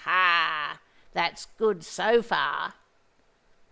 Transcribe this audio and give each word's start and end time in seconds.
ha! 0.03 0.81
that's 1.13 1.45
good 1.59 1.83
so 1.85 2.23
far! 2.23 2.73